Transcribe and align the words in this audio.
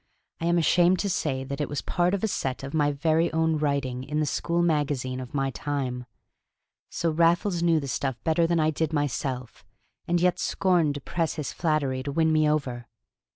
I 0.39 0.47
am 0.47 0.57
ashamed 0.57 0.97
to 1.01 1.09
say 1.11 1.43
that 1.43 1.61
it 1.61 1.69
was 1.69 1.83
part 1.83 2.15
of 2.15 2.23
a 2.23 2.27
set 2.27 2.63
of 2.63 2.73
my 2.73 2.91
very 2.91 3.31
own 3.33 3.57
writing 3.59 4.03
in 4.03 4.19
the 4.19 4.25
school 4.25 4.63
magazine 4.63 5.19
of 5.19 5.35
my 5.35 5.51
time. 5.51 6.07
So 6.89 7.11
Raffles 7.11 7.61
knew 7.61 7.79
the 7.79 7.87
stuff 7.87 8.15
better 8.23 8.47
than 8.47 8.59
I 8.59 8.71
did 8.71 8.93
myself, 8.93 9.63
and 10.07 10.19
yet 10.19 10.39
scorned 10.39 10.95
to 10.95 11.01
press 11.01 11.35
his 11.35 11.53
flattery 11.53 12.01
to 12.01 12.11
win 12.11 12.33
me 12.33 12.49
over! 12.49 12.87